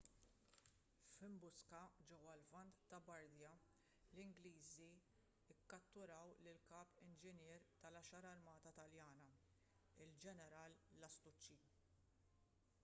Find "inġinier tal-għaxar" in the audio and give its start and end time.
7.09-8.29